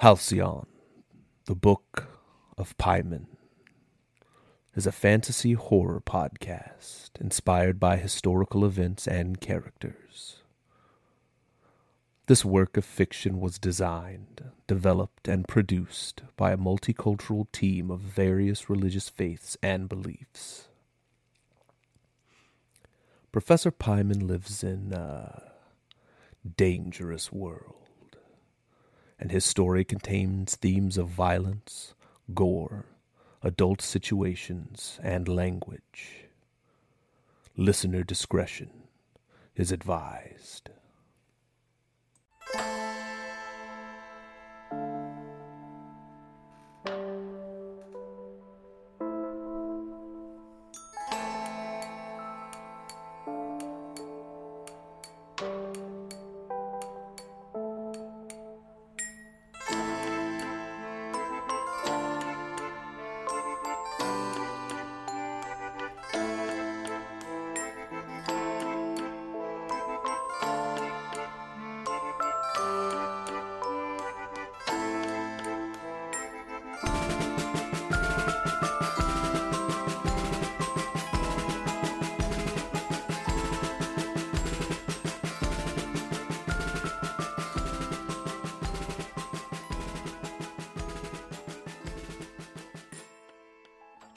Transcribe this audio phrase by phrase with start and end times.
[0.00, 0.64] Halcyon,
[1.44, 2.08] the Book
[2.56, 3.26] of Paimon,
[4.74, 10.38] is a fantasy horror podcast inspired by historical events and characters.
[12.28, 18.70] This work of fiction was designed, developed, and produced by a multicultural team of various
[18.70, 20.68] religious faiths and beliefs.
[23.32, 25.42] Professor Paimon lives in a
[26.56, 27.89] dangerous world
[29.20, 31.94] and his story contains themes of violence,
[32.32, 32.86] gore,
[33.42, 36.24] adult situations, and language.
[37.54, 38.70] Listener discretion
[39.54, 40.70] is advised.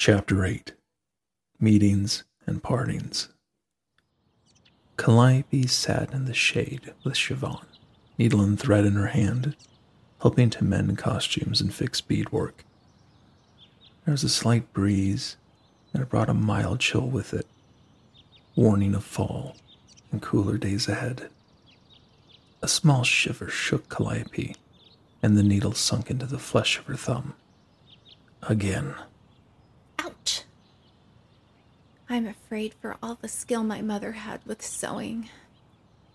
[0.06, 0.74] Chapter 8
[1.62, 3.30] Meetings and Partings.
[4.98, 7.64] Calliope sat in the shade with Siobhan,
[8.18, 9.56] needle and thread in her hand,
[10.22, 12.66] helping to mend costumes and fix beadwork.
[14.04, 15.38] There was a slight breeze,
[15.94, 17.48] and it brought a mild chill with it,
[18.58, 19.56] warning of fall
[20.12, 21.30] and cooler days ahead.
[22.62, 24.58] A small shiver shook Calliope,
[25.22, 27.36] and the needle sunk into the flesh of her thumb.
[28.42, 28.96] Again.
[32.14, 35.30] I'm afraid for all the skill my mother had with sewing,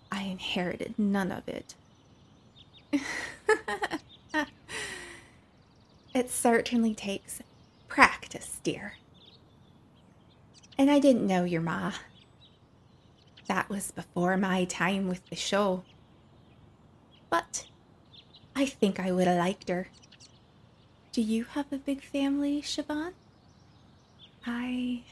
[0.09, 1.75] I inherited none of it.
[6.15, 7.41] it certainly takes
[7.89, 8.93] practice, dear.
[10.77, 11.91] And I didn't know your ma.
[13.47, 15.83] That was before my time with the show.
[17.29, 17.65] But
[18.55, 19.89] I think I would have liked her.
[21.11, 23.11] Do you have a big family, Siobhan?
[24.45, 25.03] I.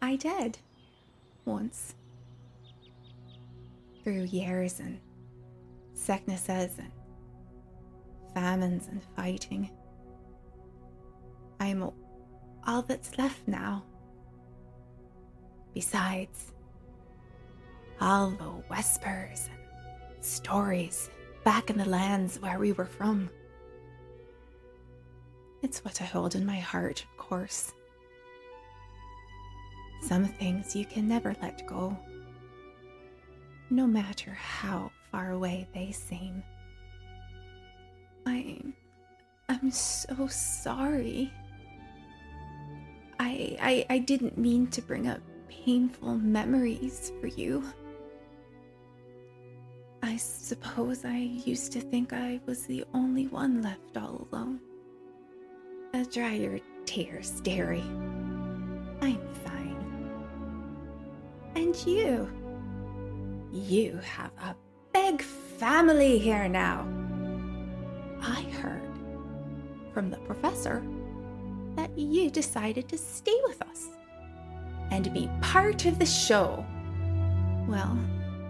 [0.00, 0.58] I did.
[1.44, 1.94] Once.
[4.02, 5.00] Through years and
[5.94, 6.90] sicknesses and
[8.34, 9.70] famines and fighting.
[11.60, 11.90] I'm
[12.66, 13.84] all that's left now.
[15.74, 16.52] Besides,
[18.00, 21.10] all the whispers and stories
[21.44, 23.28] back in the lands where we were from.
[25.62, 27.72] It's what I hold in my heart, of course.
[30.00, 31.96] Some things you can never let go,
[33.70, 36.42] no matter how far away they seem.
[38.26, 38.74] I'm.
[39.48, 41.32] I'm so sorry.
[43.18, 47.64] I, I I didn't mean to bring up painful memories for you.
[50.02, 54.60] I suppose I used to think I was the only one left all alone.
[55.94, 57.80] Uh, dry your tears, dearie.
[59.00, 59.57] I'm fine.
[61.58, 62.30] And you?
[63.52, 64.54] You have a
[64.94, 66.86] big family here now.
[68.22, 68.80] I heard
[69.92, 70.84] from the professor
[71.74, 73.88] that you decided to stay with us
[74.92, 76.64] and be part of the show.
[77.66, 77.98] Well,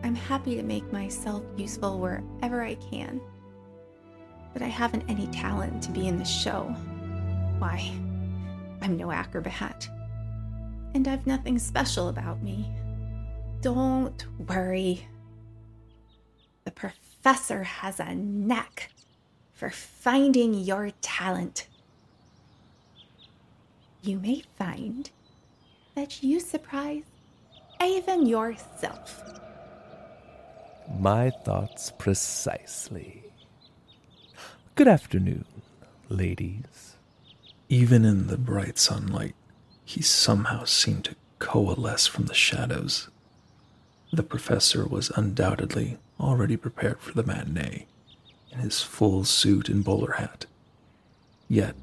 [0.02, 3.22] I'm happy to make myself useful wherever I can.
[4.52, 6.64] But I haven't any talent to be in the show.
[7.58, 7.90] Why,
[8.82, 9.88] I'm no acrobat.
[10.92, 12.70] And I've nothing special about me.
[13.60, 15.08] Don't worry.
[16.64, 18.92] The professor has a knack
[19.52, 21.66] for finding your talent.
[24.02, 25.10] You may find
[25.96, 27.02] that you surprise
[27.82, 29.22] even yourself.
[30.96, 33.24] My thoughts precisely.
[34.76, 35.44] Good afternoon,
[36.08, 36.94] ladies.
[37.68, 39.34] Even in the bright sunlight,
[39.84, 43.08] he somehow seemed to coalesce from the shadows.
[44.12, 47.86] The professor was undoubtedly already prepared for the matinee
[48.50, 50.46] in his full suit and bowler hat.
[51.48, 51.74] Yet,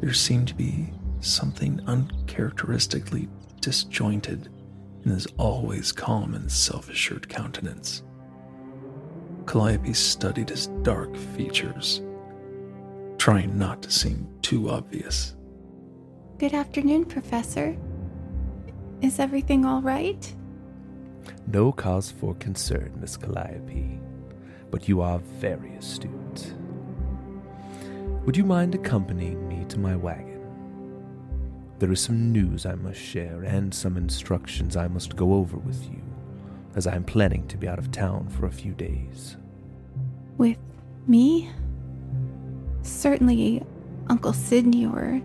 [0.00, 3.28] there seemed to be something uncharacteristically
[3.60, 4.48] disjointed
[5.04, 8.02] in his always calm and self assured countenance.
[9.46, 12.00] Calliope studied his dark features,
[13.18, 15.34] trying not to seem too obvious.
[16.38, 17.76] Good afternoon, Professor.
[19.00, 20.32] Is everything all right?
[21.46, 24.00] No cause for concern, Miss Calliope,
[24.70, 26.54] but you are very astute.
[28.24, 30.40] Would you mind accompanying me to my wagon?
[31.78, 35.90] There is some news I must share and some instructions I must go over with
[35.90, 36.00] you,
[36.76, 39.36] as I am planning to be out of town for a few days.
[40.38, 40.58] With
[41.06, 41.50] me?
[42.82, 43.64] Certainly,
[44.08, 45.20] Uncle Sydney or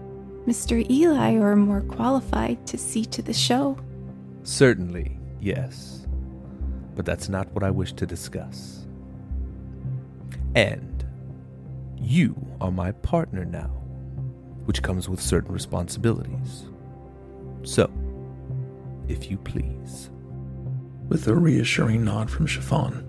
[0.47, 0.89] Mr.
[0.89, 3.77] Eli are more qualified to see to the show.
[4.43, 5.16] Certainly,
[5.47, 6.05] yes.
[6.95, 8.85] But that's not what I wish to discuss.
[10.55, 11.05] And
[11.97, 13.69] you are my partner now,
[14.65, 16.65] which comes with certain responsibilities.
[17.63, 17.91] So,
[19.07, 20.09] if you please.
[21.07, 23.03] With a reassuring nod from Siobhan,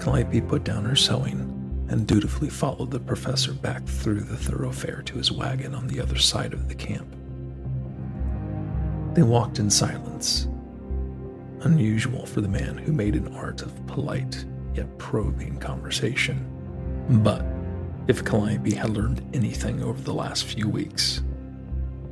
[0.00, 1.52] Calliope put down her sewing
[1.88, 6.18] and dutifully followed the professor back through the thoroughfare to his wagon on the other
[6.18, 7.08] side of the camp.
[9.14, 10.48] They walked in silence,
[11.62, 14.44] unusual for the man who made an art of polite
[14.74, 16.46] yet probing conversation.
[17.22, 17.44] But
[18.08, 21.22] if Calliope had learned anything over the last few weeks,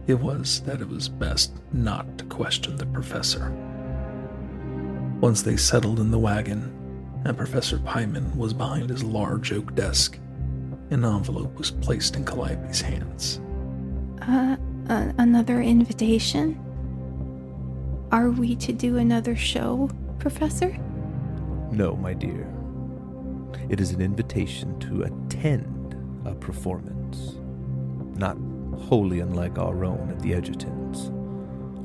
[0.07, 3.51] it was that it was best not to question the professor.
[5.21, 6.71] Once they settled in the wagon,
[7.25, 10.19] and Professor Paimon was behind his large oak desk,
[10.91, 13.41] an envelope was placed in Calliope's hands.
[14.21, 14.57] Uh,
[14.89, 16.61] uh, another invitation?
[18.15, 19.91] Are we to do another show,
[20.21, 20.71] Professor?
[21.73, 22.49] No, my dear.
[23.69, 27.39] It is an invitation to attend a performance.
[28.17, 28.37] Not
[28.79, 31.09] wholly unlike our own at the Edgertons.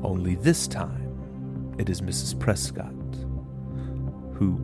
[0.04, 2.38] Only this time, it is Mrs.
[2.38, 2.94] Prescott,
[4.34, 4.60] who,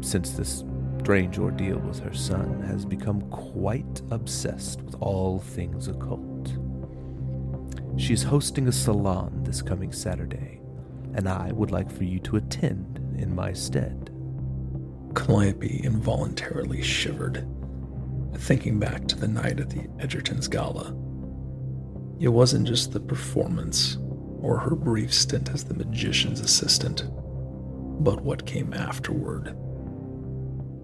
[0.00, 0.64] since this
[1.00, 6.56] strange ordeal with her son, has become quite obsessed with all things occult.
[7.98, 10.61] She is hosting a salon this coming Saturday,
[11.14, 14.10] and I would like for you to attend in my stead.
[15.14, 17.46] Calliope involuntarily shivered,
[18.36, 20.94] thinking back to the night at the Edgerton's gala.
[22.18, 23.98] It wasn't just the performance
[24.40, 27.04] or her brief stint as the magician's assistant,
[28.02, 29.56] but what came afterward.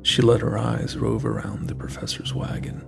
[0.02, 2.84] She let her eyes rove around the professor's wagon,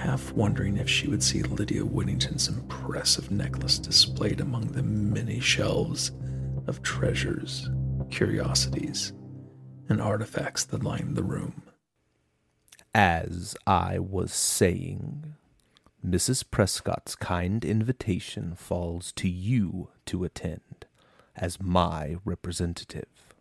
[0.00, 6.12] half wondering if she would see Lydia Whittington's impressive necklace displayed among the many shelves
[6.66, 7.68] of treasures,
[8.10, 9.12] curiosities,
[9.90, 11.62] and artifacts that lined the room.
[12.94, 15.34] As I was saying,
[16.04, 16.44] Mrs.
[16.50, 20.86] Prescott's kind invitation falls to you to attend
[21.36, 23.34] as my representative.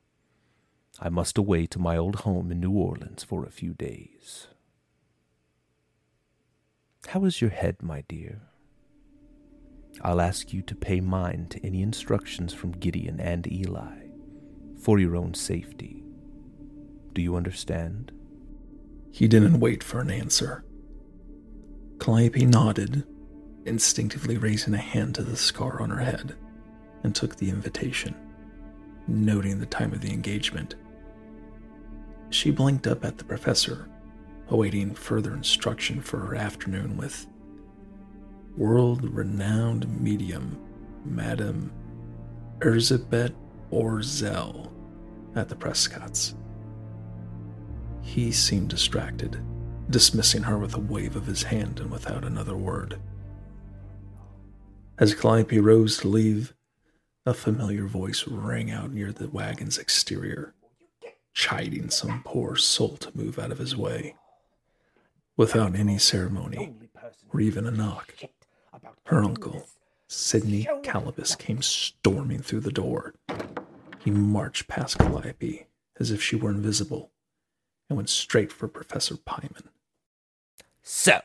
[1.00, 4.49] I must away to my old home in New Orleans for a few days.
[7.08, 8.42] How is your head, my dear?
[10.02, 14.10] I'll ask you to pay mind to any instructions from Gideon and Eli
[14.80, 16.04] for your own safety.
[17.14, 18.12] Do you understand?
[19.12, 20.64] He didn't wait for an answer.
[22.00, 23.06] Calliope nodded,
[23.66, 26.36] instinctively raising a hand to the scar on her head,
[27.04, 28.16] and took the invitation,
[29.08, 30.76] noting the time of the engagement.
[32.30, 33.90] She blinked up at the professor,
[34.50, 37.28] awaiting further instruction for her afternoon with
[38.58, 40.60] world renowned medium
[41.06, 41.72] Madame
[42.60, 43.34] Erzabet
[43.72, 44.72] Orzel
[45.36, 46.36] at the Prescotts.
[48.02, 49.40] He seemed distracted,
[49.90, 53.00] dismissing her with a wave of his hand and without another word.
[54.98, 56.54] As Calliope rose to leave,
[57.26, 60.54] a familiar voice rang out near the wagon's exterior,
[61.34, 64.16] chiding some poor soul to move out of his way.
[65.40, 66.74] Without any ceremony
[67.34, 68.14] or even a knock,
[69.06, 69.70] her uncle,
[70.06, 73.14] Sydney Calibus, came storming through the door.
[74.00, 75.66] He marched past Calliope
[75.98, 77.12] as if she were invisible
[77.88, 79.68] and went straight for Professor Paimon.
[80.84, 81.22] So,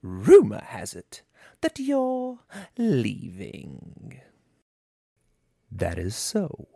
[0.00, 1.20] rumor has it
[1.60, 2.38] that you're
[2.78, 4.22] leaving.
[5.70, 6.66] That is so.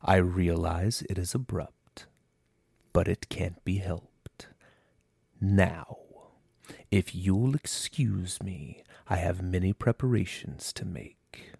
[0.00, 2.06] I realize it is abrupt,
[2.92, 4.07] but it can't be helped.
[5.40, 5.98] Now,
[6.90, 11.54] if you'll excuse me, I have many preparations to make.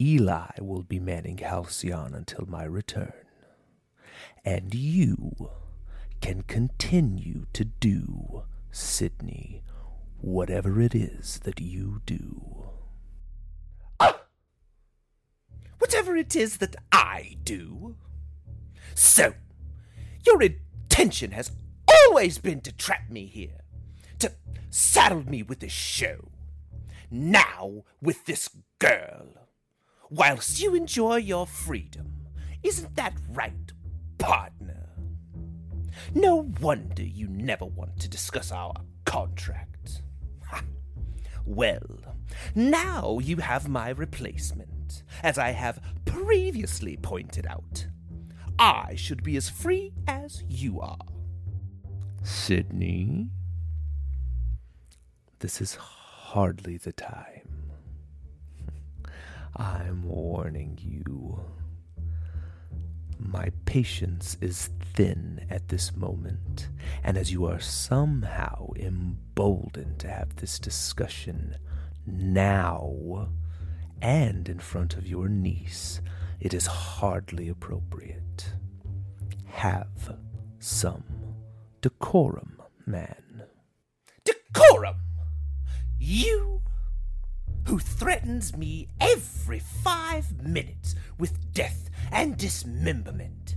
[0.00, 3.12] Eli will be manning Halcyon until my return,
[4.44, 5.50] and you
[6.20, 9.62] can continue to do, Sydney,
[10.20, 12.70] whatever it is that you do.
[14.00, 14.20] Ah!
[15.78, 17.96] Whatever it is that I do.
[18.94, 19.34] So,
[20.26, 21.50] your intention has
[22.08, 23.60] always been to trap me here,
[24.18, 24.32] to
[24.70, 26.28] saddle me with this show.
[27.10, 29.26] Now, with this girl.
[30.10, 32.28] Whilst you enjoy your freedom.
[32.62, 33.72] Isn't that right,
[34.18, 34.88] partner?
[36.14, 40.02] No wonder you never want to discuss our contract.
[41.44, 41.98] Well,
[42.54, 47.86] now you have my replacement, as I have previously pointed out.
[48.58, 50.98] I should be as free as you are.
[52.22, 53.28] Sydney?
[55.40, 57.72] This is hardly the time.
[59.56, 61.40] I'm warning you.
[63.18, 66.68] My patience is thin at this moment,
[67.02, 71.56] and as you are somehow emboldened to have this discussion
[72.06, 73.28] now
[74.00, 76.00] and in front of your niece,
[76.40, 78.52] it is hardly appropriate.
[79.46, 80.16] Have
[80.58, 81.04] some
[81.82, 83.42] decorum, man.
[84.24, 84.96] Decorum!
[85.98, 86.62] You
[87.66, 93.56] who threatens me every five minutes with death and dismemberment.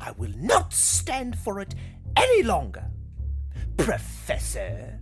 [0.00, 1.74] I will not stand for it
[2.14, 2.84] any longer.
[3.76, 5.00] Professor,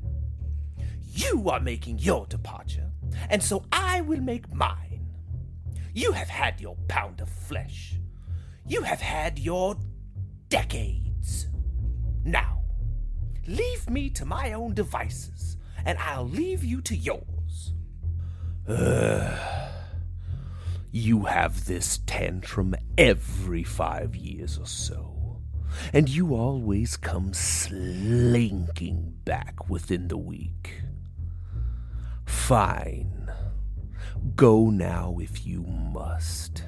[1.10, 2.92] you are making your departure,
[3.28, 5.06] and so I will make mine.
[5.92, 7.96] You have had your pound of flesh.
[8.64, 9.76] You have had your
[10.48, 11.07] decades.
[12.28, 12.60] Now,
[13.46, 15.56] leave me to my own devices,
[15.86, 17.72] and I'll leave you to yours.
[20.90, 25.42] You have this tantrum every five years or so,
[25.92, 30.82] and you always come slinking back within the week.
[32.24, 33.30] Fine.
[34.34, 36.64] Go now if you must.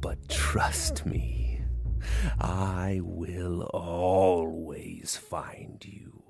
[0.00, 1.53] But trust me,
[2.40, 6.22] I will always find you.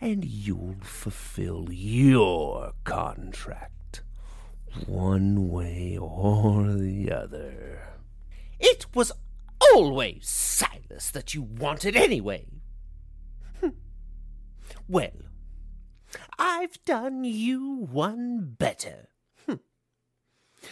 [0.00, 4.02] And you'll fulfill your contract
[4.86, 7.82] one way or the other.
[8.58, 9.12] It was
[9.60, 12.46] always Silas that you wanted anyway.
[13.60, 13.68] Hmm.
[14.88, 15.10] well,
[16.38, 19.08] I've done you one better.
[19.46, 19.56] Hmm.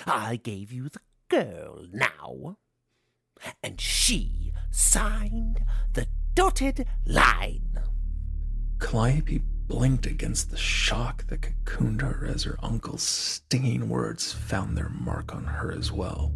[0.07, 2.57] I gave you the girl now,
[3.63, 7.81] and she signed the dotted line.
[8.79, 14.89] Calliope blinked against the shock that cocooned her as her uncle's stinging words found their
[14.89, 16.35] mark on her as well.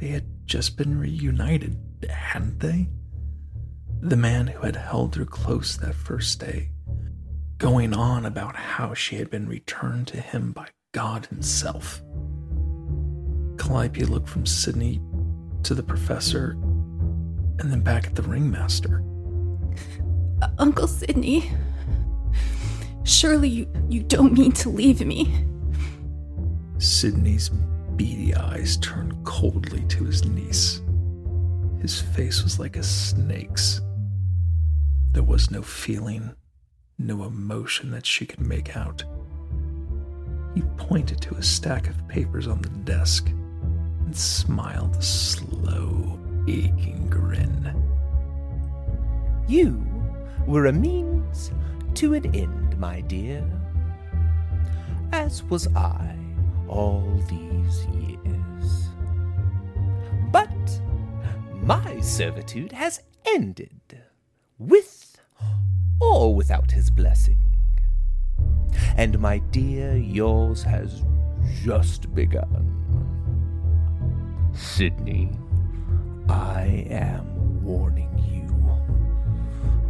[0.00, 1.78] They had just been reunited,
[2.08, 2.88] hadn't they?
[4.00, 6.70] The man who had held her close that first day,
[7.58, 12.00] going on about how she had been returned to him by God Himself.
[13.58, 15.00] Calliope looked from Sydney
[15.68, 16.52] to the professor
[17.58, 19.02] and then back at the ringmaster.
[20.40, 21.50] Uh, Uncle Sidney,
[23.04, 25.44] surely you, you don't mean to leave me.
[26.78, 27.50] Sydney's
[27.96, 30.80] beady eyes turned coldly to his niece.
[31.82, 33.82] His face was like a snake's.
[35.12, 36.34] There was no feeling,
[36.98, 39.04] no emotion that she could make out.
[40.54, 43.30] He pointed to a stack of papers on the desk
[44.08, 47.74] and smiled a slow, aching grin.
[49.46, 49.84] You
[50.46, 51.50] were a means
[51.96, 53.44] to an end, my dear,
[55.12, 56.16] as was I
[56.68, 58.88] all these years.
[60.32, 60.80] But
[61.52, 64.00] my servitude has ended,
[64.58, 65.20] with
[66.00, 67.36] or without his blessing.
[68.96, 71.02] And my dear, yours has
[71.62, 72.77] just begun.
[74.58, 75.30] Sydney,
[76.28, 78.44] I am warning you.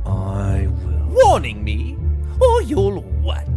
[0.04, 1.24] I will.
[1.24, 1.96] Warning me?
[2.40, 3.48] Or you'll what?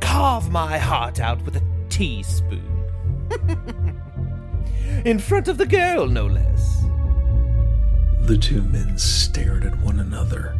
[0.00, 2.70] Carve my heart out with a teaspoon.
[5.04, 6.84] In front of the girl, no less.
[8.22, 10.56] The two men stared at one another,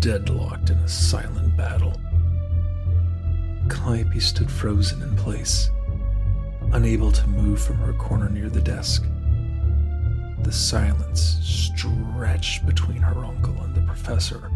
[0.00, 2.00] deadlocked in a silent battle.
[3.68, 5.70] Calliope stood frozen in place,
[6.72, 9.04] unable to move from her corner near the desk.
[10.42, 14.50] The silence stretched between her uncle and the professor.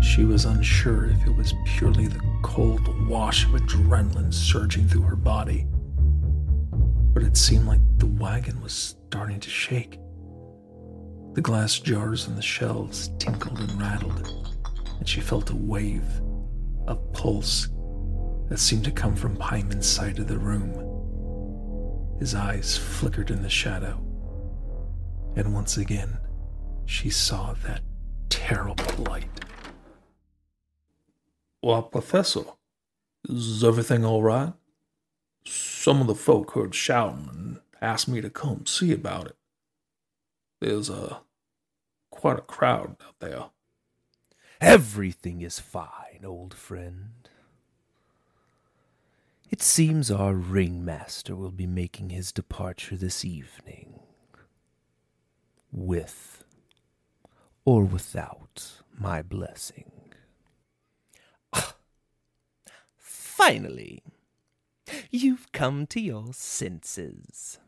[0.00, 5.16] She was unsure if it was purely the cold wash of adrenaline surging through her
[5.16, 5.66] body,
[7.14, 9.98] but it seemed like the wagon was starting to shake.
[11.34, 14.54] The glass jars on the shelves tinkled and rattled,
[14.98, 16.04] and she felt a wave,
[16.86, 17.68] a pulse
[18.52, 20.74] that seemed to come from Paimon's side of the room.
[22.20, 23.98] His eyes flickered in the shadow,
[25.34, 26.18] and once again
[26.84, 27.80] she saw that
[28.28, 29.46] terrible light.
[31.62, 32.42] Well, Professor,
[33.26, 34.52] is everything all right?
[35.46, 39.36] Some of the folk heard shouting and asked me to come see about it.
[40.60, 41.22] There's a
[42.10, 43.44] quite a crowd out there.
[44.60, 47.21] Everything is fine, old friend.
[49.52, 54.00] It seems our ringmaster will be making his departure this evening.
[55.70, 56.42] With
[57.66, 59.92] or without my blessing.
[61.52, 61.74] Ah,
[62.96, 64.02] finally,
[65.10, 67.58] you've come to your senses.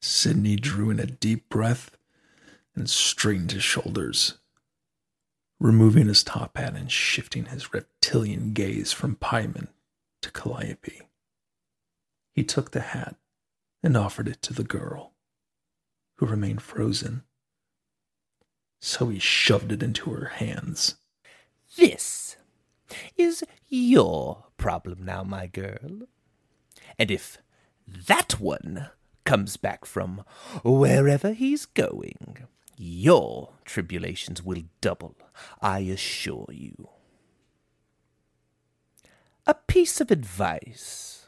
[0.00, 1.96] Sydney drew in a deep breath
[2.74, 4.38] and straightened his shoulders,
[5.60, 9.68] removing his top hat and shifting his reptilian gaze from Paimon
[10.22, 11.08] to Calliope.
[12.32, 13.16] He took the hat
[13.82, 15.14] and offered it to the girl,
[16.16, 17.22] who remained frozen.
[18.80, 20.96] So he shoved it into her hands.
[21.76, 22.36] This
[23.16, 26.02] is your problem now, my girl.
[26.98, 27.38] And if
[27.86, 28.90] that one
[29.24, 30.24] comes back from
[30.64, 35.16] wherever he's going, your tribulations will double,
[35.60, 36.88] I assure you.
[39.50, 41.26] A piece of advice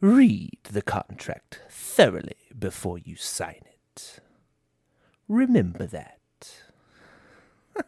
[0.00, 4.18] read the contract thoroughly before you sign it.
[5.28, 6.18] Remember that.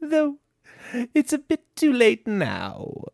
[0.00, 0.38] Though
[1.14, 3.04] it's a bit too late now.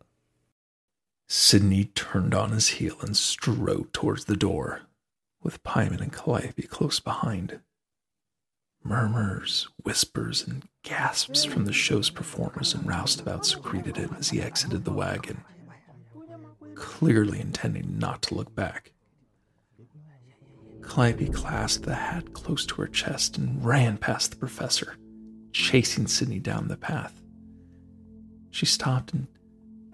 [1.29, 4.85] Sydney turned on his heel and strode towards the door,
[5.43, 7.61] with Paimon and Calliope close behind.
[8.85, 14.85] Murmurs, whispers, and gasps from the show's performers and roustabouts greeted him as he exited
[14.85, 15.45] the wagon,
[16.75, 18.93] clearly intending not to look back.
[20.83, 24.97] Calliope clasped the hat close to her chest and ran past the professor,
[25.53, 27.23] chasing Sydney down the path.
[28.51, 29.29] She stopped and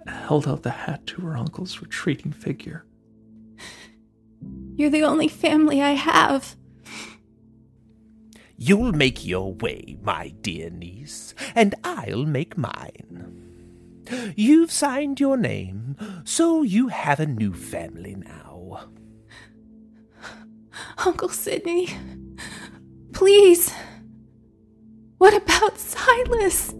[0.06, 2.84] held out the hat to her uncle's retreating figure.
[4.76, 6.56] You're the only family I have.
[8.60, 13.44] You'll make your way, my dear niece, and I'll make mine.
[14.34, 18.88] You've signed your name, so you have a new family now.
[20.98, 21.88] Uncle Sydney,
[23.12, 23.72] please.
[25.18, 26.74] What about Silas?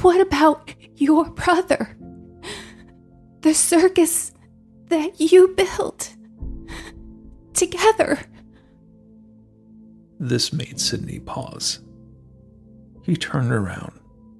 [0.00, 1.96] What about your brother?
[3.42, 4.32] The circus
[4.88, 6.16] that you built
[7.54, 8.18] together.
[10.24, 11.80] This made Sydney pause.
[13.02, 13.98] He turned around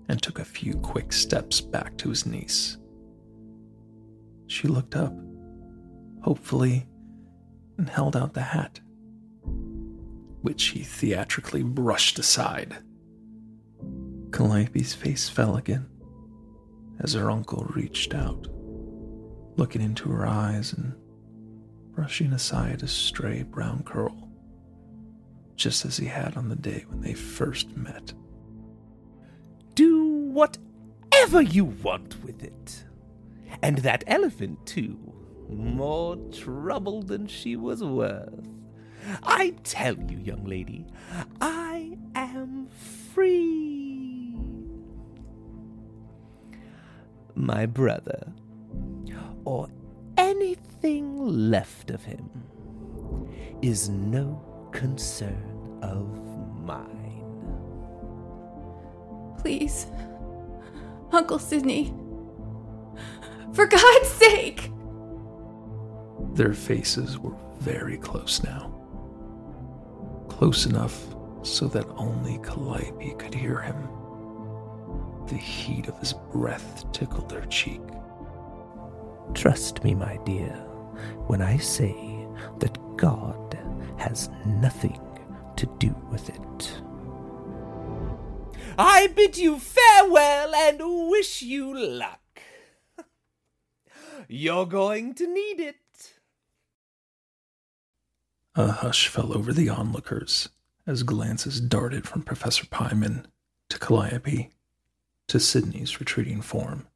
[0.08, 2.76] and took a few quick steps back to his niece.
[4.46, 5.12] She looked up,
[6.20, 6.86] hopefully,
[7.78, 8.78] and held out the hat,
[10.42, 12.76] which he theatrically brushed aside.
[14.30, 15.88] Calliope's face fell again
[17.00, 18.46] as her uncle reached out,
[19.56, 20.94] looking into her eyes and
[21.92, 24.21] brushing aside a stray brown curl,
[25.56, 28.12] just as he had on the day when they first met.
[29.74, 32.84] Do whatever you want with it.
[33.62, 34.98] And that elephant, too.
[35.48, 38.48] More trouble than she was worth.
[39.22, 40.86] I tell you, young lady,
[41.40, 42.68] I am
[43.12, 44.36] free.
[47.34, 48.32] My brother,
[49.44, 49.68] or
[50.16, 51.16] anything
[51.50, 52.30] left of him,
[53.60, 56.08] is no concern of
[56.64, 57.22] mine.
[59.38, 59.86] Please.
[61.12, 61.94] Uncle Sydney.
[63.52, 64.70] For God's sake!
[66.32, 68.72] Their faces were very close now.
[70.28, 71.04] Close enough
[71.42, 73.76] so that only Calliope could hear him.
[75.26, 77.80] The heat of his breath tickled her cheek.
[79.34, 80.52] Trust me, my dear,
[81.26, 82.26] when I say
[82.58, 83.51] that God
[83.98, 85.00] has nothing
[85.56, 86.82] to do with it.
[88.78, 92.20] I bid you farewell and wish you luck.
[94.28, 95.76] You're going to need it.
[98.54, 100.48] A hush fell over the onlookers
[100.86, 103.24] as glances darted from Professor Paimon
[103.68, 104.50] to Calliope
[105.28, 106.86] to Sydney's retreating form.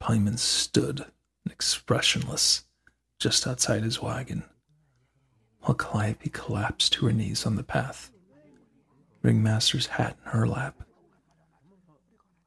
[0.00, 1.04] Paimon stood
[1.50, 2.64] expressionless
[3.18, 4.44] just outside his wagon,
[5.62, 8.10] while Calliope collapsed to her knees on the path,
[9.22, 10.82] Ringmaster's hat in her lap.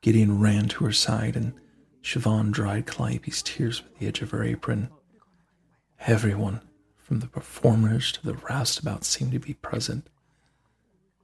[0.02, 1.54] Gideon ran to her side, and
[2.04, 4.90] Siobhan dried Calliope's tears with the edge of her apron.
[6.02, 6.62] Everyone,
[6.98, 10.08] from the performers to the roustabout, seemed to be present,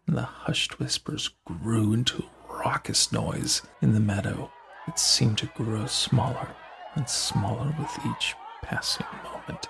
[0.07, 4.51] and the hushed whispers grew into a raucous noise in the meadow
[4.87, 6.47] that seemed to grow smaller
[6.95, 9.67] and smaller with each passing moment.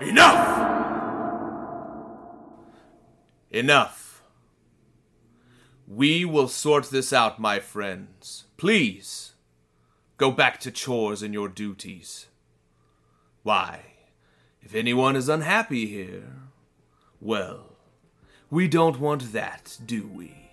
[0.00, 0.72] Enough!
[3.52, 4.22] Enough.
[5.86, 8.44] We will sort this out, my friends.
[8.56, 9.34] Please,
[10.16, 12.26] go back to chores and your duties.
[13.44, 13.82] Why,
[14.60, 16.32] if anyone is unhappy here,
[17.20, 17.76] well,
[18.50, 20.50] we don't want that, do we?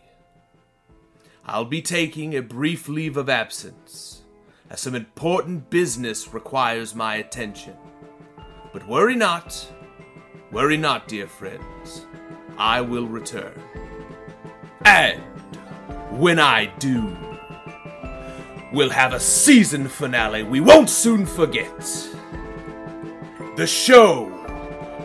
[1.46, 4.22] I'll be taking a brief leave of absence,
[4.70, 7.76] as some important business requires my attention.
[8.74, 9.68] But worry not,
[10.52, 12.06] worry not, dear friends.
[12.58, 13.54] I will return.
[14.86, 15.22] And
[16.12, 17.16] when I do,
[18.72, 22.08] we'll have a season finale we won't soon forget.
[23.58, 24.30] The show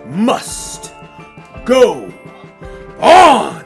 [0.07, 0.95] must
[1.65, 2.13] go
[3.01, 3.66] on!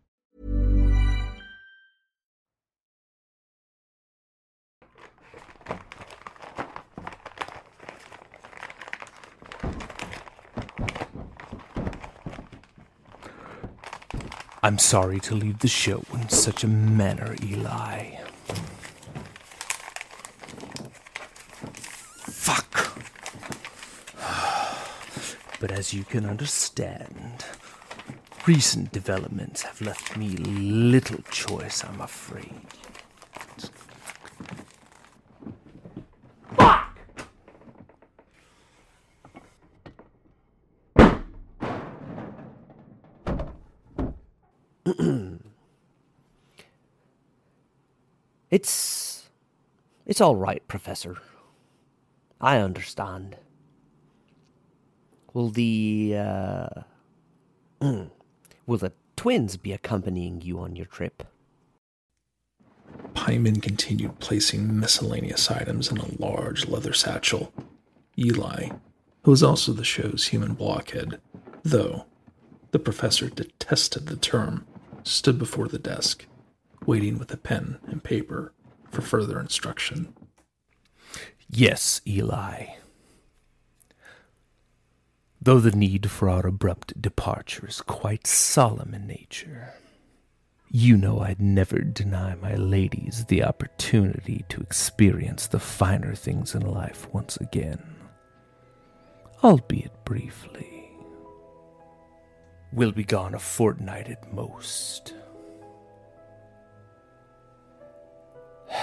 [14.71, 18.15] I'm sorry to leave the show in such a manner, Eli.
[22.23, 23.03] Fuck.
[25.59, 27.43] But as you can understand,
[28.47, 32.55] recent developments have left me little choice, I'm afraid.
[48.51, 49.29] It's.
[50.05, 51.17] It's all right, Professor.
[52.41, 53.37] I understand.
[55.33, 56.15] Will the.
[56.17, 56.67] Uh,
[58.67, 61.23] will the twins be accompanying you on your trip?
[63.13, 67.53] Paimon continued placing miscellaneous items in a large leather satchel.
[68.17, 68.69] Eli,
[69.23, 71.21] who was also the show's human blockhead,
[71.63, 72.05] though
[72.71, 74.65] the professor detested the term,
[75.03, 76.25] stood before the desk,
[76.85, 78.53] waiting with a pen and paper
[78.89, 80.13] for further instruction.
[81.49, 82.67] Yes, Eli.
[85.41, 89.73] Though the need for our abrupt departure is quite solemn in nature,
[90.69, 96.61] you know I'd never deny my ladies the opportunity to experience the finer things in
[96.61, 97.83] life once again,
[99.43, 100.80] albeit briefly.
[102.73, 105.13] We'll be gone a fortnight at most.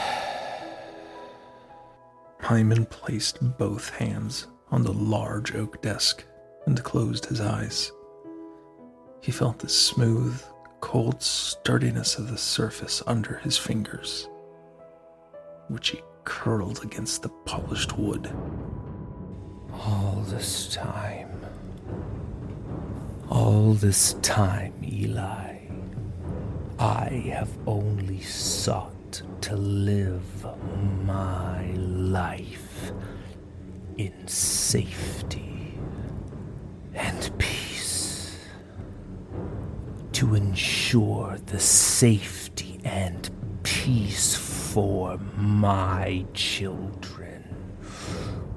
[2.42, 6.22] Paimon placed both hands on the large oak desk
[6.66, 7.90] and closed his eyes.
[9.22, 10.42] He felt the smooth,
[10.80, 14.28] cold sturdiness of the surface under his fingers,
[15.68, 18.30] which he curled against the polished wood.
[19.72, 21.40] All this time,
[23.30, 25.56] all this time, Eli,
[26.78, 30.46] I have only sought to live
[31.04, 32.92] my life
[33.96, 35.74] in safety
[36.94, 38.36] and peace.
[40.12, 43.30] To ensure the safety and
[43.62, 47.44] peace for my children.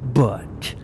[0.01, 0.75] But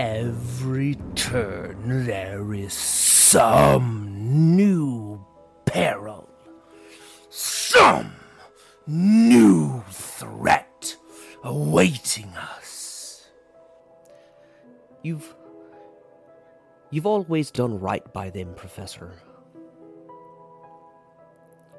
[0.00, 5.22] every turn, there is some new
[5.66, 6.26] peril
[7.28, 8.12] some
[8.86, 10.96] new threat
[11.44, 13.28] awaiting us.
[15.02, 15.34] You've.
[16.90, 19.12] You've always done right by them, Professor.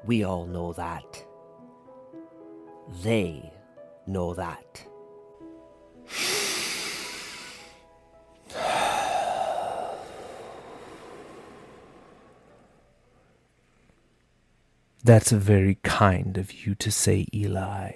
[0.06, 1.22] We all know that.
[3.02, 3.52] They
[4.06, 4.86] know that.
[15.04, 17.92] That's very kind of you to say, Eli.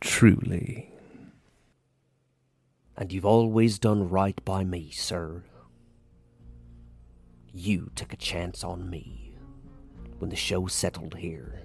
[0.00, 0.92] Truly.
[2.96, 5.42] And you've always done right by me, sir.
[7.52, 9.34] You took a chance on me
[10.18, 11.62] when the show settled here.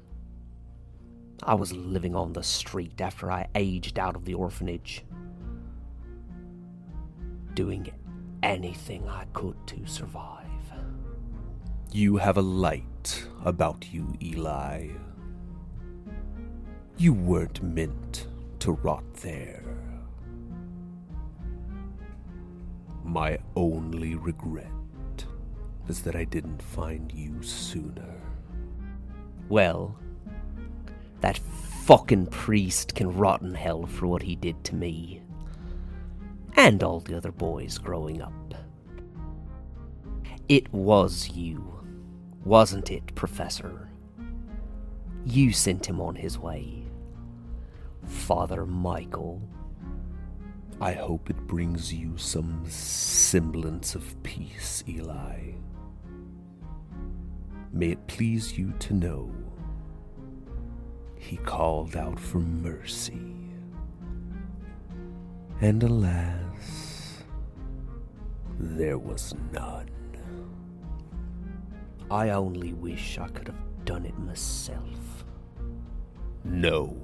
[1.43, 5.05] I was living on the street after I aged out of the orphanage,
[7.55, 7.91] doing
[8.43, 10.45] anything I could to survive.
[11.91, 14.89] You have a light about you, Eli.
[16.97, 18.27] You weren't meant
[18.59, 19.63] to rot there.
[23.03, 24.67] My only regret
[25.87, 28.15] is that I didn't find you sooner.
[29.47, 29.97] Well,
[31.21, 31.37] that
[31.85, 35.21] fucking priest can rot in hell for what he did to me.
[36.57, 38.53] And all the other boys growing up.
[40.47, 41.83] It was you,
[42.43, 43.89] wasn't it, Professor?
[45.25, 46.85] You sent him on his way.
[48.05, 49.41] Father Michael.
[50.79, 55.53] I hope it brings you some semblance of peace, Eli.
[57.71, 59.31] May it please you to know
[61.17, 63.35] he called out for mercy.
[65.59, 66.44] And alas,
[68.59, 69.89] there was none.
[72.09, 75.25] I only wish I could have done it myself.
[76.43, 76.95] No.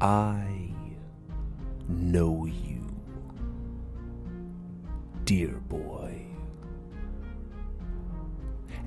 [0.00, 0.72] I
[1.88, 2.84] know you,
[5.24, 6.26] dear boy.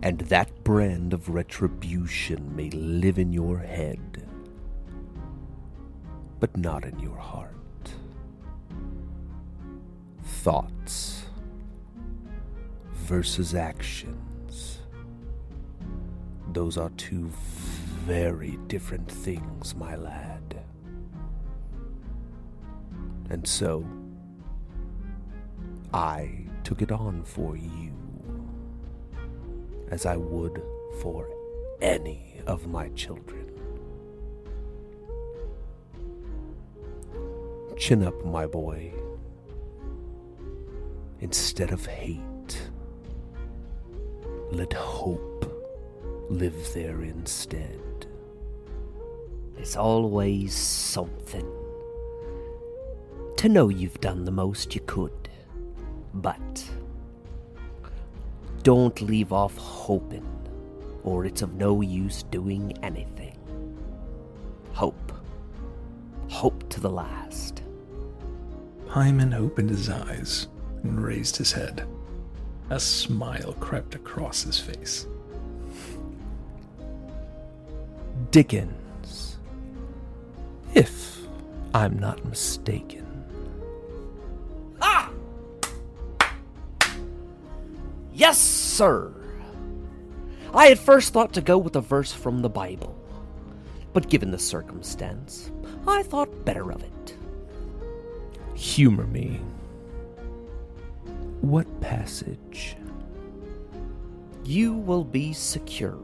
[0.02, 4.26] And that brand of retribution may live in your head,
[6.40, 7.59] but not in your heart.
[10.42, 11.26] Thoughts
[12.94, 14.80] versus actions.
[16.54, 17.30] Those are two
[18.06, 20.64] very different things, my lad.
[23.30, 23.86] And so,
[25.94, 27.92] I took it on for you,
[29.92, 30.64] as I would
[31.02, 31.28] for
[31.82, 33.46] any of my children.
[37.78, 38.94] Chin up, my boy.
[41.22, 42.70] Instead of hate,
[44.52, 45.46] let hope
[46.30, 48.08] live there instead.
[49.58, 51.46] It's always something.
[53.36, 55.30] To know you've done the most you could,
[56.14, 56.64] but
[58.64, 60.28] don't leave off hoping,
[61.04, 63.38] or it's of no use doing anything.
[64.72, 65.12] Hope.
[66.30, 67.64] Hope to the last.
[68.88, 70.48] Paimon opened his eyes
[70.84, 71.88] and raised his head.
[72.70, 75.08] A smile crept across his face.
[78.32, 79.38] Dickens.
[80.74, 81.22] If
[81.74, 83.06] I'm not mistaken.
[84.82, 85.12] Ah!
[88.14, 89.14] Yes, sir.
[90.54, 92.96] I had first thought to go with a verse from the Bible,
[93.94, 95.52] but given the circumstance,
[95.88, 97.16] I thought better of it.
[98.56, 99.40] Humor me.
[101.42, 102.76] What passage?
[104.44, 105.98] You will be secure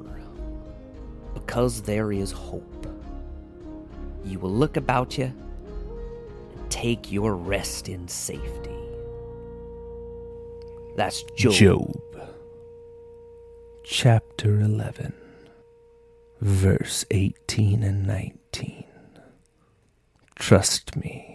[1.34, 2.88] because there is hope.
[4.24, 8.72] You will look about you and take your rest in safety.
[10.96, 11.54] That's Job.
[11.54, 12.02] Job.
[13.84, 15.14] Chapter 11,
[16.42, 18.86] verse 18 and 19.
[20.36, 21.35] Trust me.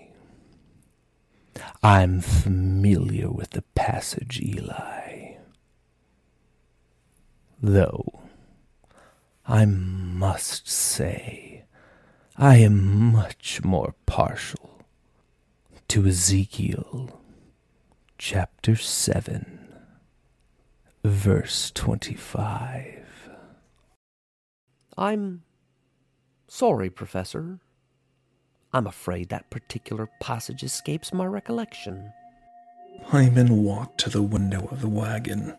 [1.82, 5.36] I'm familiar with the passage, Eli.
[7.62, 8.20] Though,
[9.46, 11.64] I must say,
[12.36, 14.82] I am much more partial
[15.88, 17.20] to Ezekiel
[18.18, 19.60] chapter 7
[21.04, 23.30] verse 25.
[24.96, 25.42] I'm
[26.46, 27.60] sorry, Professor.
[28.72, 32.12] I'm afraid that particular passage escapes my recollection.
[33.06, 35.56] Paimon walked to the window of the wagon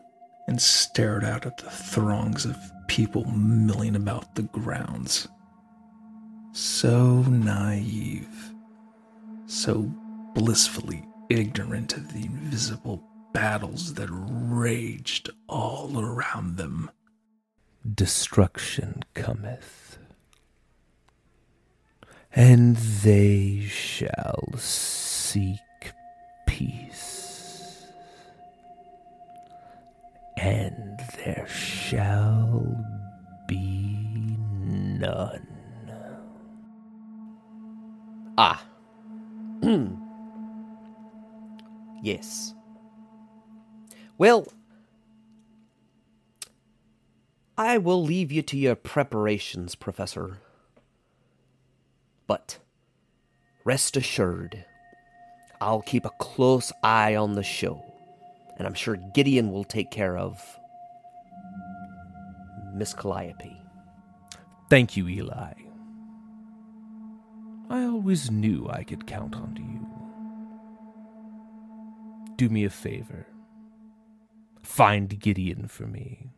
[0.47, 5.27] and stared out at the throngs of people milling about the grounds.
[6.53, 8.51] So naive,
[9.45, 9.91] so
[10.33, 13.01] blissfully ignorant of the invisible
[13.33, 16.91] battles that raged all around them.
[17.95, 19.80] Destruction cometh,
[22.33, 25.59] and they shall seek
[26.47, 27.85] peace,
[30.37, 32.85] and there shall
[33.47, 35.47] be none.
[38.37, 38.65] Ah.
[42.03, 42.55] yes.
[44.17, 44.47] Well,
[47.57, 50.39] I will leave you to your preparations, Professor.
[52.31, 52.59] But
[53.65, 54.63] rest assured,
[55.59, 57.83] I'll keep a close eye on the show,
[58.57, 60.41] and I'm sure Gideon will take care of
[62.73, 63.61] Miss Calliope.
[64.69, 65.51] Thank you, Eli.
[67.69, 69.85] I always knew I could count on you.
[72.37, 73.27] Do me a favor.
[74.63, 76.29] Find Gideon for me.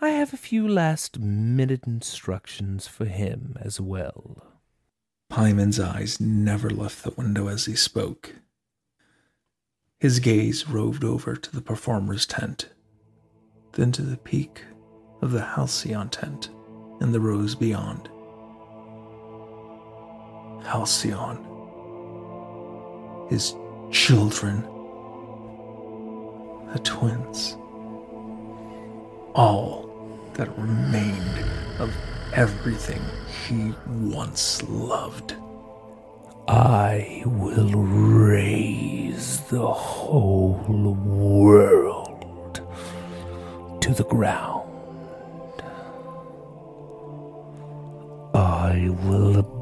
[0.00, 4.53] I have a few last minute instructions for him as well.
[5.34, 8.36] Paimon's eyes never left the window as he spoke.
[9.98, 12.68] His gaze roved over to the performer's tent,
[13.72, 14.62] then to the peak
[15.22, 16.50] of the Halcyon tent
[17.00, 18.08] and the rows beyond.
[20.64, 21.44] Halcyon.
[23.28, 23.56] His
[23.90, 24.62] children
[26.72, 27.56] the twins.
[29.34, 29.90] All
[30.34, 31.44] that remained
[31.80, 31.92] of
[32.34, 33.00] everything
[33.46, 35.36] he once loved.
[36.48, 40.60] I will raze the whole
[40.94, 42.60] world
[43.80, 44.62] to the ground.
[48.34, 49.53] I will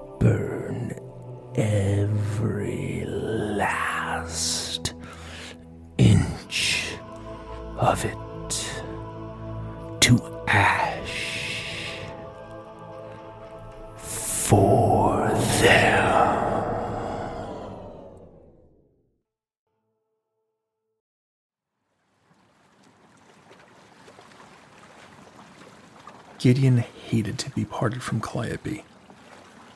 [26.52, 28.84] Gideon hated to be parted from Calliope,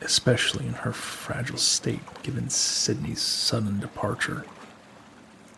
[0.03, 4.45] especially in her fragile state given Sydney's sudden departure.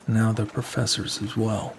[0.07, 1.75] Now the professors as well.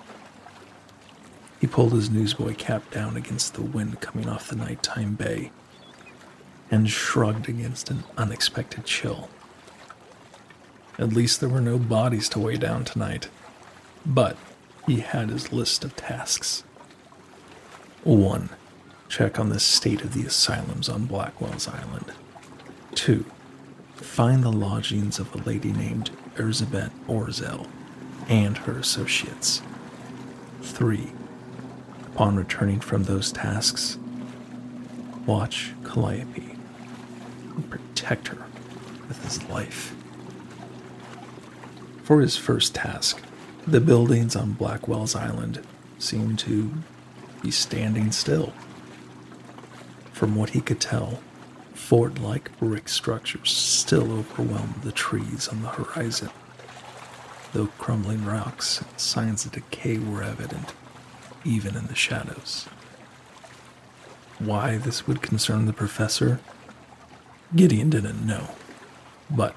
[1.62, 5.54] He pulled his newsboy cap down against the wind coming off the nighttime bay
[6.70, 9.30] and shrugged against an unexpected chill.
[10.98, 13.30] At least there were no bodies to weigh down tonight,
[14.06, 14.36] but
[14.86, 16.66] he had his list of tasks.
[18.04, 18.50] 1.
[19.10, 22.14] Check on the state of the asylums on Blackwell's Island.
[22.94, 23.26] 2.
[23.96, 27.68] Find the lodgings of a lady named Erzabet Orzel
[28.30, 29.64] and her associates.
[30.62, 31.12] 3
[32.06, 33.98] Upon returning from those tasks,
[35.26, 36.56] watch Calliope
[37.56, 38.46] and protect her
[39.08, 39.96] with his life.
[42.04, 43.24] For his first task,
[43.66, 45.66] the buildings on Blackwell's Island
[45.98, 46.72] seemed to
[47.42, 48.54] be standing still.
[50.20, 51.22] From what he could tell,
[51.74, 56.30] fort like brick structures still overwhelmed the trees on the horizon,
[57.54, 60.74] though crumbling rocks and signs of decay were evident,
[61.46, 62.66] even in the shadows.
[64.40, 66.42] Why this would concern the professor,
[67.56, 68.50] Gideon didn't know.
[69.32, 69.56] But,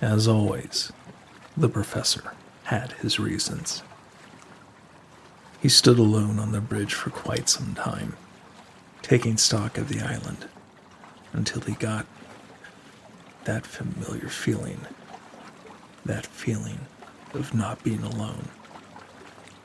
[0.00, 0.92] as always,
[1.56, 2.32] the professor
[2.62, 3.82] had his reasons.
[5.60, 8.16] He stood alone on the bridge for quite some time,
[9.02, 10.46] taking stock of the island,
[11.32, 12.06] until he got
[13.44, 14.80] that familiar feeling.
[16.04, 16.80] That feeling
[17.34, 18.48] of not being alone,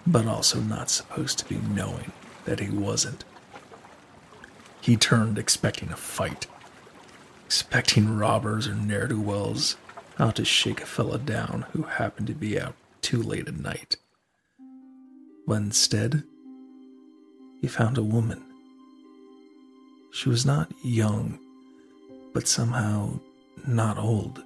[0.06, 2.12] but also not supposed to be knowing
[2.44, 3.24] that he wasn't.
[4.82, 6.48] He turned expecting a fight,
[7.46, 9.78] expecting robbers or ne'er do wells
[10.20, 13.98] out to shake a fella down who happened to be out too late at night.
[15.48, 16.24] But instead,
[17.62, 18.44] he found a woman.
[20.16, 21.40] She was not young,
[22.34, 23.20] but somehow
[23.68, 24.42] not old.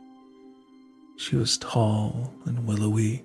[1.15, 3.23] She was tall and willowy,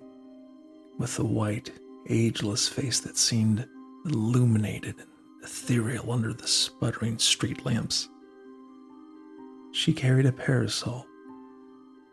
[0.98, 1.72] with a white,
[2.10, 3.66] ageless face that seemed
[4.04, 5.08] illuminated and
[5.42, 8.10] ethereal under the sputtering street lamps.
[9.72, 11.06] She carried a parasol,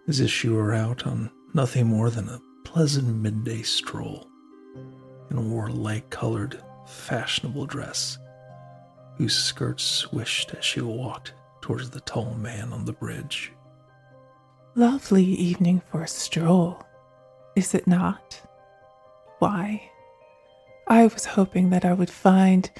[0.07, 4.29] as if she were out on nothing more than a pleasant midday stroll,
[5.29, 8.17] and wore a light colored, fashionable dress,
[9.21, 13.51] whose skirts swished as she walked towards the tall man on the bridge.
[14.73, 16.83] Lovely evening for a stroll,
[17.55, 18.41] is it not?
[19.37, 19.91] Why,
[20.87, 22.71] I was hoping that I would find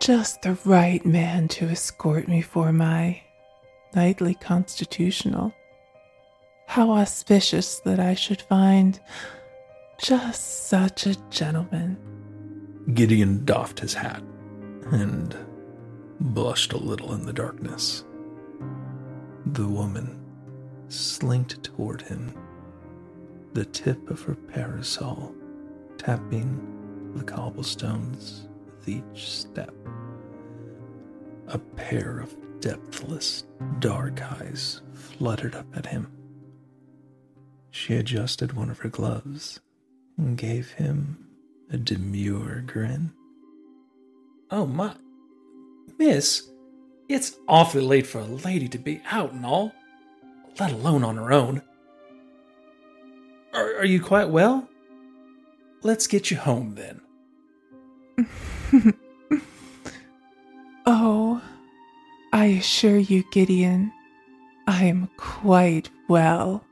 [0.00, 3.20] just the right man to escort me for my
[3.96, 5.52] nightly constitutional.
[6.68, 9.00] How auspicious that I should find
[10.00, 11.98] just such a gentleman.
[12.94, 14.22] Gideon doffed his hat
[14.92, 15.36] and
[16.20, 18.04] blushed a little in the darkness.
[19.46, 20.20] The woman
[20.88, 22.34] slinked toward him,
[23.52, 25.34] the tip of her parasol
[25.96, 29.74] tapping the cobblestones with each step.
[31.48, 33.44] A pair of depthless,
[33.78, 36.10] dark eyes fluttered up at him.
[37.70, 39.60] She adjusted one of her gloves
[40.16, 41.26] and gave him
[41.70, 43.12] a demure grin.
[44.50, 44.94] Oh my.
[45.98, 46.48] Miss,
[47.08, 49.72] it's awfully late for a lady to be out and all,
[50.58, 51.62] let alone on her own.
[53.54, 54.68] Are, are you quite well?
[55.82, 57.00] Let's get you home then.
[60.86, 61.40] oh,
[62.32, 63.92] I assure you, Gideon,
[64.66, 66.64] I am quite well.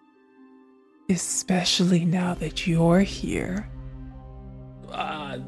[1.09, 3.71] Especially now that you're here.
[4.91, 5.39] Uh,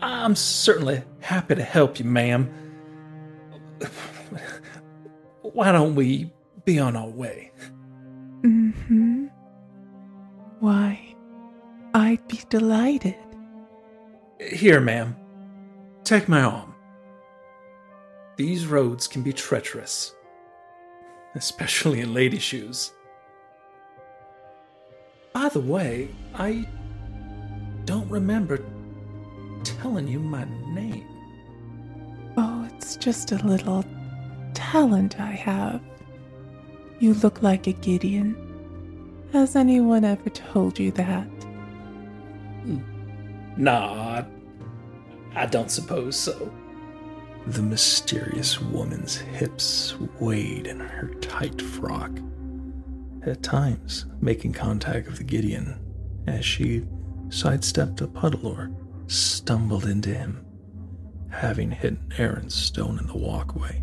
[0.00, 2.67] I'm certainly happy to help you, ma'am.
[5.42, 6.30] Why don't we
[6.64, 7.52] be on our way?
[8.42, 9.26] Mm hmm.
[10.60, 11.14] Why,
[11.94, 13.16] I'd be delighted.
[14.40, 15.16] Here, ma'am.
[16.04, 16.74] Take my arm.
[18.36, 20.14] These roads can be treacherous,
[21.34, 22.92] especially in lady shoes.
[25.32, 26.66] By the way, I
[27.84, 28.64] don't remember
[29.64, 31.17] telling you my name.
[32.88, 33.84] It's just a little
[34.54, 35.82] talent I have.
[37.00, 38.34] You look like a Gideon.
[39.34, 41.26] Has anyone ever told you that?
[42.62, 42.78] Hmm.
[43.58, 44.24] Nah,
[45.34, 46.50] I don't suppose so.
[47.48, 52.12] The mysterious woman's hips swayed in her tight frock,
[53.26, 55.78] at times making contact with the Gideon
[56.26, 56.86] as she
[57.28, 58.70] sidestepped a puddle or
[59.08, 60.42] stumbled into him,
[61.30, 63.82] having an errant stone in the walkway.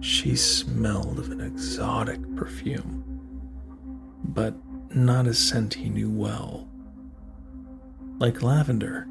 [0.00, 3.02] She smelled of an exotic perfume,
[4.24, 4.54] but
[4.94, 6.68] not a scent he knew well.
[8.18, 9.08] Like lavender.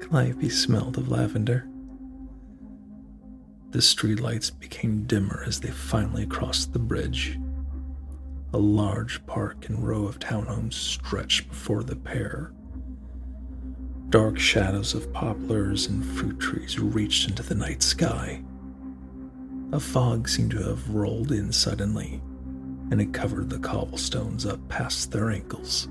[0.00, 1.68] Calliope smelled of lavender.
[3.70, 7.40] The streetlights became dimmer as they finally crossed the bridge.
[8.52, 12.52] A large park and row of townhomes stretched before the pair.
[14.14, 18.40] Dark shadows of poplars and fruit trees reached into the night sky.
[19.72, 22.22] A fog seemed to have rolled in suddenly,
[22.92, 25.88] and it covered the cobblestones up past their ankles.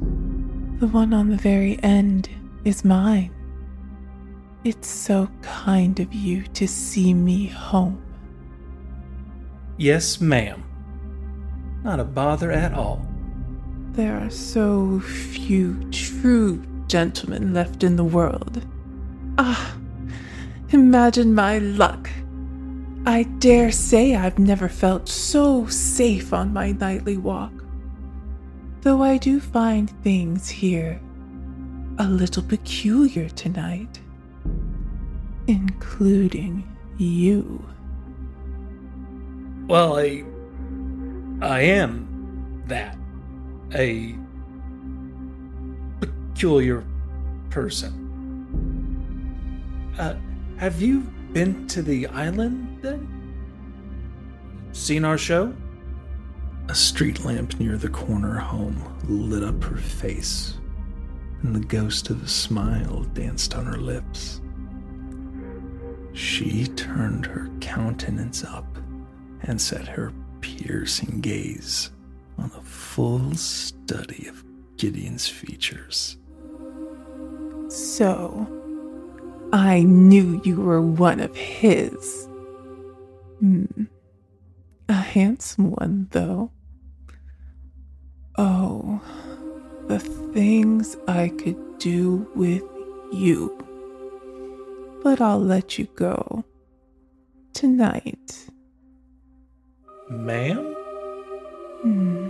[0.80, 2.30] The one on the very end
[2.64, 3.30] is mine.
[4.64, 8.02] It's so kind of you to see me home.
[9.76, 10.64] Yes, ma'am.
[11.84, 13.06] Not a bother at all.
[13.92, 18.66] There are so few true gentlemen left in the world.
[19.38, 19.76] Ah,
[20.70, 22.10] imagine my luck.
[23.06, 27.52] I dare say I've never felt so safe on my nightly walk.
[28.82, 31.02] Though I do find things here
[32.00, 34.00] a little peculiar tonight,
[35.48, 36.64] including
[36.98, 37.64] you.
[39.68, 40.24] Well, I.
[41.42, 42.98] I am that.
[43.76, 44.16] A
[46.44, 46.84] peculiar
[47.52, 47.94] person.
[49.98, 50.16] Uh,
[50.58, 51.00] have you
[51.32, 53.08] been to the island then?
[54.74, 55.54] Seen our show?
[56.68, 58.76] A street lamp near the corner home
[59.08, 60.58] lit up her face,
[61.44, 64.42] and the ghost of a smile danced on her lips.
[66.12, 68.68] She turned her countenance up
[69.44, 71.92] and set her piercing gaze
[72.38, 74.44] on a full study of
[74.76, 76.18] Gideon's features.
[77.74, 78.48] So,
[79.52, 82.28] I knew you were one of his.
[83.40, 83.66] Hmm.
[84.90, 86.52] A handsome one, though.
[88.38, 89.02] Oh,
[89.88, 92.62] the things I could do with
[93.12, 93.58] you.
[95.02, 96.46] But I'll let you go.
[97.54, 98.50] Tonight.
[100.12, 100.76] Ma'am?
[101.82, 102.30] Hmm.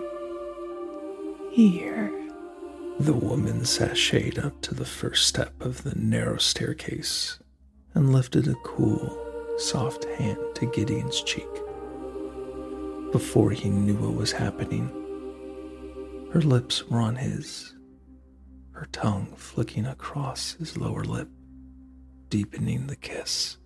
[1.51, 2.12] Here.
[3.03, 7.37] The woman sashayed up to the first step of the narrow staircase
[7.93, 9.19] and lifted a cool,
[9.57, 11.49] soft hand to Gideon's cheek.
[13.11, 14.87] Before he knew what was happening,
[16.31, 17.75] her lips were on his,
[18.71, 21.27] her tongue flicking across his lower lip,
[22.29, 23.57] deepening the kiss.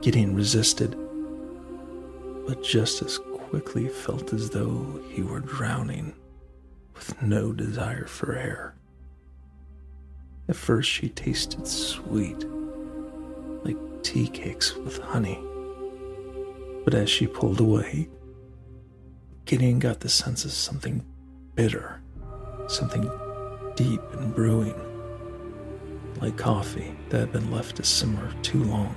[0.00, 0.96] Gideon resisted,
[2.46, 6.14] but just as quickly felt as though he were drowning
[6.98, 8.74] with no desire for air.
[10.48, 12.44] At first, she tasted sweet,
[13.64, 15.40] like tea cakes with honey.
[16.84, 18.08] But as she pulled away,
[19.44, 21.04] Gideon got the sense of something
[21.54, 22.00] bitter,
[22.66, 23.08] something
[23.76, 24.74] deep and brewing,
[26.20, 28.96] like coffee that had been left to simmer too long.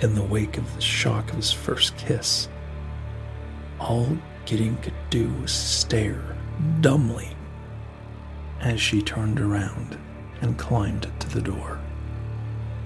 [0.00, 2.48] In the wake of the shock of his first kiss,
[3.80, 4.16] all
[4.48, 6.24] Gideon could do was stare
[6.80, 7.36] dumbly
[8.62, 9.98] as she turned around
[10.40, 11.78] and climbed to the door.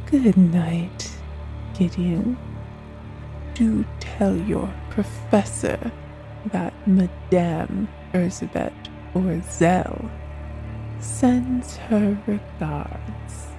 [0.06, 1.08] Good night,
[1.78, 2.36] Gideon.
[3.54, 5.92] Do tell your professor
[6.46, 8.72] that Madame Elizabeth
[9.14, 10.10] Orzel
[10.98, 13.51] sends her regards.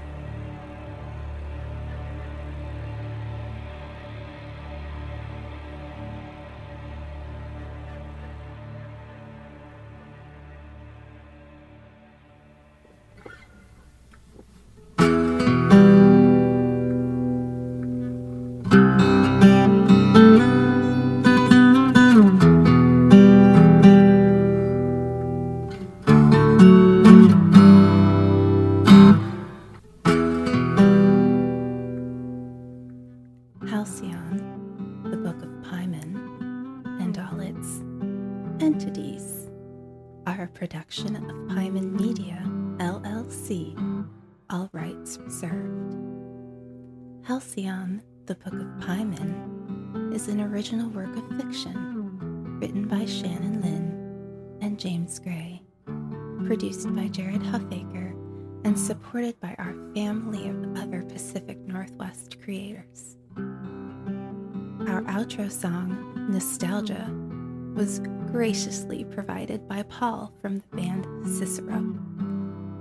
[70.03, 71.81] Paul from the band Cicero.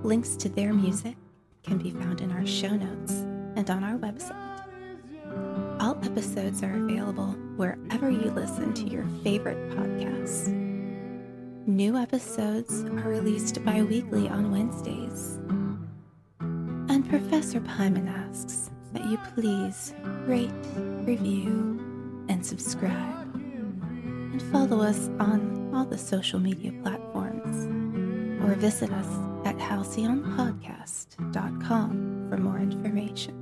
[0.02, 1.14] Links to their music
[1.62, 3.12] can be found in our show notes
[3.54, 4.64] and on our website.
[5.78, 10.48] All episodes are available wherever you listen to your favorite podcasts.
[11.64, 15.38] New episodes are released bi weekly on Wednesdays.
[16.40, 19.94] And Professor Paimon asks that you please
[20.26, 23.32] rate, review, and subscribe.
[23.62, 27.11] And follow us on all the social media platforms.
[28.44, 29.08] Or visit us
[29.44, 33.41] at halcyonpodcast.com for more information.